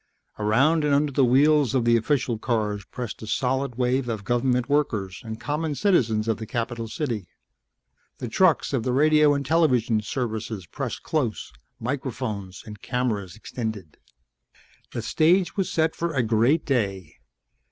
[0.39, 4.67] Around and under the wheels of the official cars pressed a solid wave of government
[4.67, 7.27] workers and common citizens of the capital city.
[8.17, 13.99] The trucks of the radio and television services pressed close, microphones and cameras extended.
[14.91, 17.17] The stage was set for a great day.